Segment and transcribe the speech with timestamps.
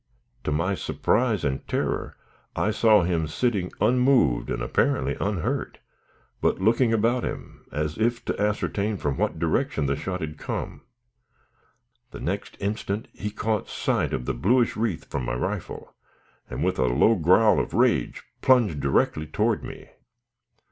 [0.45, 2.17] To my surprise and terror,
[2.55, 5.77] I saw him sitting unmoved and apparently unhurt,
[6.41, 10.81] but looking about him, as if to ascertain from what direction the shot had come.
[12.09, 15.93] The next instant he caught sight of the bluish wreath from my rifle,
[16.49, 19.87] and with a low growl of rage plunged directly toward me.